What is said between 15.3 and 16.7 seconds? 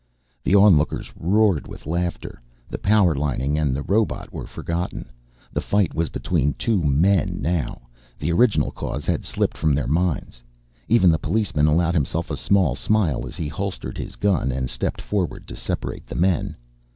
to separate the men.